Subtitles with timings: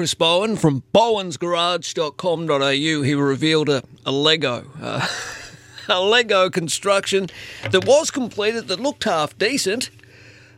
[0.00, 3.02] Chris Bowen from bowensgarage.com.au.
[3.02, 4.64] He revealed a, a Lego.
[4.80, 5.06] Uh,
[5.90, 7.26] a Lego construction
[7.70, 9.90] that was completed that looked half decent,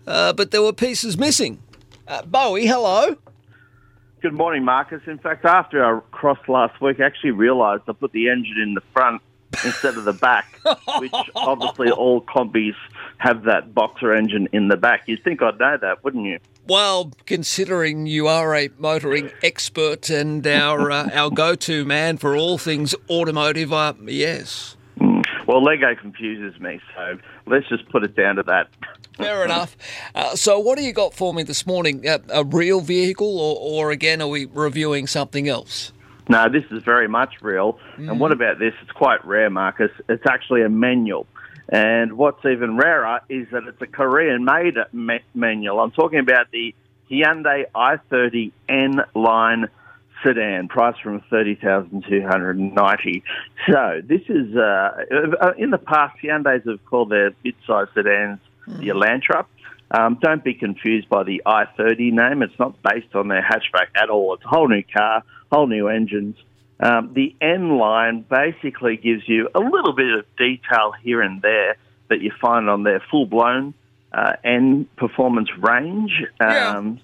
[0.06, 1.60] uh, but there were pieces missing.
[2.06, 3.16] Uh, Bowie, hello.
[4.20, 5.02] Good morning, Marcus.
[5.08, 8.74] In fact, after I crossed last week, I actually realised I put the engine in
[8.74, 9.22] the front
[9.64, 10.60] instead of the back,
[10.98, 12.74] which obviously all Kombis
[13.18, 15.04] have that boxer engine in the back.
[15.06, 16.38] You'd think I'd know that, wouldn't you?
[16.66, 22.58] Well, considering you are a motoring expert and our uh, our go-to man for all
[22.58, 24.76] things automotive, uh, yes.
[25.46, 28.68] Well, Lego confuses me, so let's just put it down to that.
[29.16, 29.76] Fair enough.
[30.14, 32.06] Uh, so, what do you got for me this morning?
[32.08, 35.92] Uh, a real vehicle, or, or again, are we reviewing something else?
[36.28, 37.78] No, this is very much real.
[37.96, 38.74] And what about this?
[38.82, 39.90] It's quite rare, Marcus.
[40.08, 41.26] It's actually a manual.
[41.68, 44.76] And what's even rarer is that it's a Korean-made
[45.34, 45.80] manual.
[45.80, 46.74] I'm talking about the
[47.10, 49.68] Hyundai i30 N line
[50.22, 53.22] sedan, priced from thirty thousand two hundred and ninety.
[53.70, 55.04] So this is uh,
[55.40, 59.44] uh, in the past Hyundai's have called their mid-size sedans the Elantra.
[59.92, 62.42] Um, don't be confused by the i30 name.
[62.42, 64.34] It's not based on their hatchback at all.
[64.34, 65.22] It's a whole new car,
[65.52, 66.36] whole new engines.
[66.80, 71.76] Um, the N line basically gives you a little bit of detail here and there
[72.08, 73.74] that you find on their full-blown
[74.12, 76.22] uh, N performance range.
[76.40, 76.70] Yeah.
[76.70, 77.00] Um,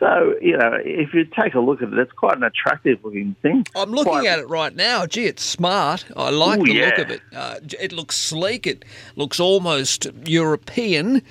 [0.00, 3.36] so, you know, if you take a look at it, it's quite an attractive looking
[3.40, 3.64] thing.
[3.76, 5.06] I'm looking Quite- at it right now.
[5.06, 6.06] Gee, it's smart.
[6.16, 7.20] I like Ooh, the look of it.
[7.32, 8.66] Uh, it looks sleek.
[8.66, 11.22] It looks almost European.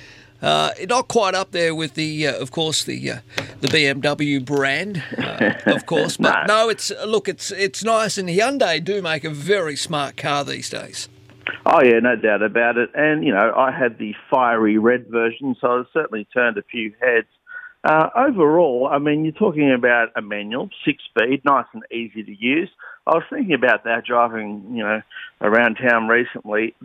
[0.41, 3.17] Uh, not quite up there with the, uh, of course, the uh,
[3.59, 6.17] the BMW brand, uh, of course.
[6.21, 6.69] But no.
[6.69, 11.09] it's look, it's it's nice, and Hyundai do make a very smart car these days.
[11.65, 12.89] Oh yeah, no doubt about it.
[12.95, 16.93] And you know, I had the fiery red version, so it certainly turned a few
[16.99, 17.27] heads.
[17.83, 22.35] Uh, overall, I mean, you're talking about a manual, six speed, nice and easy to
[22.35, 22.69] use.
[23.07, 25.01] I was thinking about that driving, you know,
[25.41, 26.75] around town recently.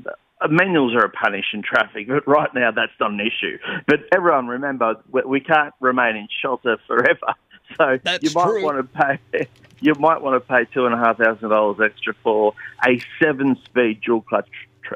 [0.41, 3.59] Uh, Manuals are a punish in traffic, but right now that's not an issue.
[3.87, 7.34] But everyone remember, we- can't remain in shelter forever.
[7.77, 8.62] So That's you might true.
[8.65, 9.49] want to pay.
[9.81, 12.55] You might want to pay two and a half thousand dollars extra for
[12.87, 14.49] a seven-speed dual clutch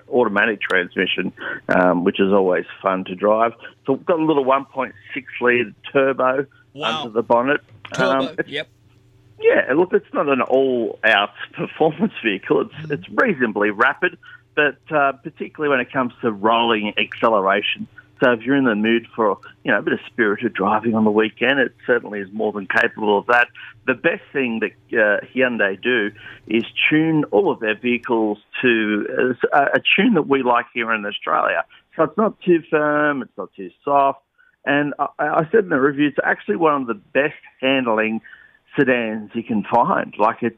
[0.09, 1.33] automatic transmission,
[1.69, 3.55] um, which is always fun to drive.
[3.87, 4.93] So we've got a little 1.6
[5.41, 6.99] litre turbo Wow.
[7.01, 7.61] under the bonnet.
[7.93, 8.29] Turbo.
[8.29, 8.69] Um, yep.
[9.41, 12.61] yeah, look, it's not an all-out performance vehicle.
[12.61, 14.17] It's it's reasonably rapid,
[14.55, 17.87] but uh, particularly when it comes to rolling acceleration.
[18.23, 21.05] So if you're in the mood for you know a bit of spirited driving on
[21.05, 23.49] the weekend, it certainly is more than capable of that.
[23.87, 26.11] The best thing that uh, Hyundai do
[26.47, 30.93] is tune all of their vehicles to uh, a, a tune that we like here
[30.93, 31.65] in Australia.
[31.97, 34.21] So it's not too firm, it's not too soft.
[34.67, 38.21] And I, I said in the review, it's actually one of the best handling
[38.79, 40.15] sedans you can find.
[40.19, 40.57] Like it's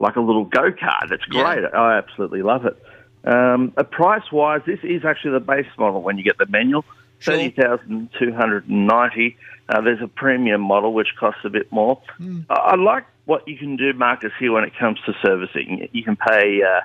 [0.00, 1.12] like a little go kart.
[1.12, 1.54] It's Yeah.
[1.54, 1.64] great.
[1.72, 2.76] I absolutely love it.
[3.24, 6.84] Um, uh, price wise, this is actually the base model when you get the manual.
[7.18, 7.34] Sure.
[7.34, 9.36] Thirty thousand two hundred and ninety.
[9.68, 12.00] Uh, there's a premium model which costs a bit more.
[12.48, 15.88] I, I like what you can do, Marcus, here when it comes to servicing.
[15.92, 16.80] You can pay uh,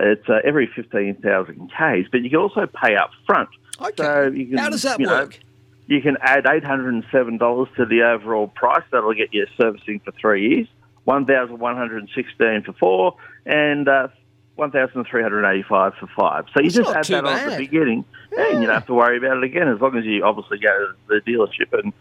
[0.00, 3.48] it's uh, every fifteen thousand k's, but you can also pay up front.
[3.80, 3.94] Okay.
[3.96, 5.38] So you can, How does that you know, work?
[5.86, 8.82] you can add $807 to the overall price.
[8.90, 10.68] That'll get you servicing for three years.
[11.04, 14.08] 1116 for four, and uh,
[14.58, 16.44] 1385 for five.
[16.52, 18.04] So you That's just add that on at the beginning,
[18.36, 20.68] and you don't have to worry about it again as long as you obviously go
[20.68, 21.92] to the dealership and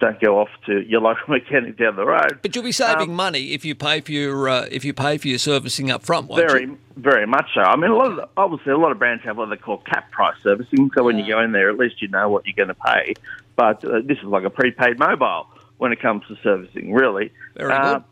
[0.00, 2.38] don't go off to your local mechanic down the road.
[2.42, 5.18] But you'll be saving Um, money if you pay for your uh, if you pay
[5.18, 6.28] for your servicing up front.
[6.28, 6.78] Won't Very, you?
[6.96, 7.60] very much so.
[7.60, 9.78] I mean, a lot of the, obviously a lot of brands have what they call
[9.78, 10.90] cap price servicing.
[10.96, 13.14] So when you go in there, at least you know what you're going to pay.
[13.56, 15.46] But uh, this is like a prepaid mobile
[15.78, 17.30] when it comes to servicing, really.
[17.56, 18.04] Very Uh, good.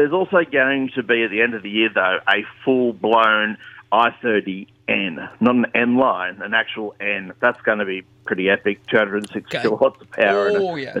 [0.00, 3.58] There's also going to be at the end of the year, though, a full blown
[3.92, 7.34] i30N, not an N line, an actual N.
[7.40, 8.80] That's going to be pretty epic.
[8.86, 9.60] 206 Okay.
[9.60, 10.46] kilowatts of power.
[10.48, 10.94] and a- Oh yeah.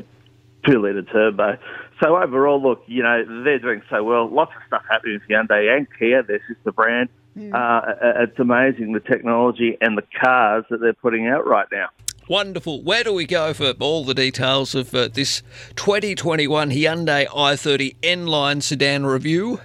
[0.66, 1.56] two litre turbo.
[2.02, 4.28] So overall, look, you know, they're doing so well.
[4.28, 7.08] Lots of stuff happening with Hyundai and Kia, their sister brand.
[7.54, 7.80] Uh,
[8.16, 11.88] it's amazing the technology and the cars that they're putting out right now.
[12.28, 12.82] Wonderful.
[12.82, 15.42] Where do we go for all the details of uh, this
[15.76, 19.60] 2021 Hyundai i30 N line sedan review?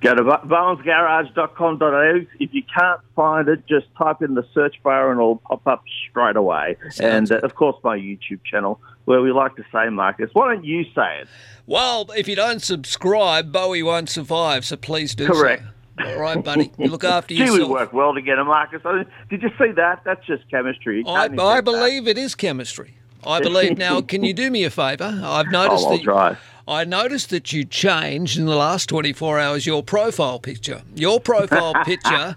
[0.00, 2.24] Go to bowensgarage.com.au.
[2.38, 5.84] If you can't find it, just type in the search bar and it'll pop up
[6.08, 6.76] straight away.
[6.88, 10.54] Sounds and, uh, of course, my YouTube channel, where we like to say, Marcus, why
[10.54, 11.28] don't you say it?
[11.66, 15.62] Well, if you don't subscribe, Bowie won't survive, so please do Correct.
[15.62, 15.68] so.
[15.98, 16.72] All right, buddy.
[16.78, 17.70] You look after Gee, we yourself.
[17.70, 18.80] work well together, Marcus.
[19.28, 20.02] Did you see that?
[20.04, 21.04] That's just chemistry.
[21.06, 21.64] I, I invent that.
[21.64, 22.94] believe it is chemistry.
[23.26, 23.76] I believe.
[23.76, 25.20] Now, can you do me a favour?
[25.22, 26.36] I've Oh, noticed that try.
[26.66, 30.82] I noticed that you changed in the last 24 hours your profile picture.
[30.94, 32.34] Your profile picture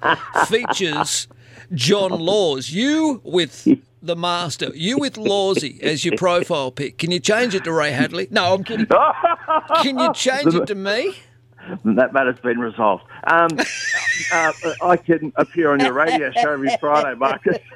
[0.48, 1.28] features
[1.74, 2.72] John Laws.
[2.72, 3.66] You with
[4.02, 4.72] the master.
[4.74, 6.98] You with Lawsy as your profile pic.
[6.98, 8.28] Can you change it to Ray Hadley?
[8.32, 8.88] No, I'm kidding.
[9.84, 11.16] Can you change it to me?
[11.86, 13.04] That matter's been resolved.
[13.26, 13.50] Um,
[14.34, 14.52] uh,
[14.84, 17.58] I can appear on your radio show every Friday, Marcus.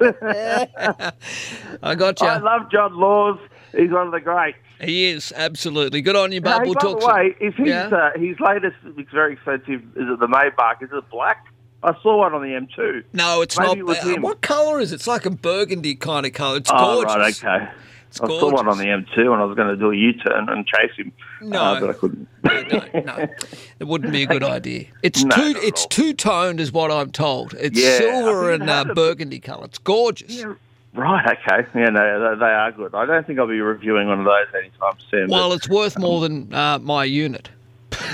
[1.82, 2.26] I got you.
[2.26, 3.38] I love John Laws.
[3.76, 4.58] He's one of the greats.
[4.80, 6.60] He is absolutely good on you, bud.
[6.60, 7.00] Hey, we'll by talk.
[7.00, 7.86] the way, is his, Yeah?
[7.88, 10.82] uh, his latest, it's very expensive, is it the Maybach?
[10.82, 11.46] Is it black?
[11.82, 13.04] I saw one on the M2.
[13.12, 13.96] no, it's maybe not.
[14.06, 14.96] it uh, what colour is it?
[14.96, 16.56] It's like a burgundy kind of colour.
[16.58, 17.42] It's Oh, gorgeous.
[17.42, 17.70] right, okay.
[18.08, 20.48] It's I saw one on the M2 and I was going to do a U-turn
[20.48, 21.12] and chase him.
[21.42, 21.60] No.
[21.60, 22.28] uh, but I couldn't.
[22.42, 23.28] no, no,
[23.80, 24.86] it wouldn't be a good idea.
[25.02, 25.58] It's No, two.
[25.62, 27.54] It's two toned, is what I'm told.
[27.54, 29.66] It's Yeah, silver and uh, burgundy colour.
[29.66, 30.30] It's gorgeous.
[30.30, 30.54] Yeah,
[30.94, 31.68] right, okay.
[31.74, 32.94] Yeah, no, they, they are good.
[32.94, 35.28] I don't think I'll be reviewing one of those anytime soon.
[35.28, 37.50] but- Well, it's worth more than uh, my unit.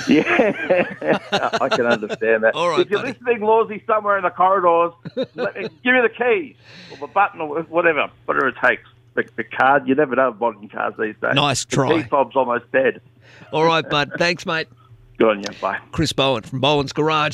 [0.09, 1.19] Yeah,
[1.61, 2.55] I can understand that.
[2.55, 3.13] All right, if you're buddy.
[3.13, 4.93] listening, Lawsy, somewhere in the corridors,
[5.35, 6.57] let me, give me the keys
[6.91, 8.89] or the button or whatever, whatever it takes.
[9.15, 11.35] The, the card, you never know modern cars these days.
[11.35, 12.03] Nice the try.
[12.03, 13.01] key fob's almost dead.
[13.53, 14.13] All right, bud.
[14.19, 14.69] Thanks, mate.
[15.19, 15.61] Good on you.
[15.61, 15.79] Bye.
[15.93, 17.33] Chris Bowen from Bowen's Garage.